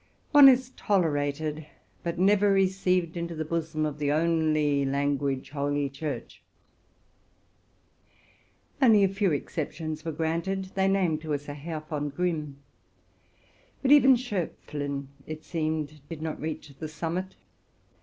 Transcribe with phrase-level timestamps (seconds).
[0.31, 1.67] One is toler ated,
[2.01, 4.51] but never received into the bosom of the only
[4.83, 5.49] church of language.
[5.51, 6.41] 3 78 TRUTH AND FICTION
[8.81, 10.65] Only a few exceptions were granted.
[10.73, 12.57] They named to us a Herr von Grimm;
[13.83, 17.35] but even Schopflin, it seemed, did not reach the summit.